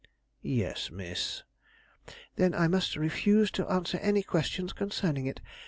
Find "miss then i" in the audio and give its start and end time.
0.89-2.67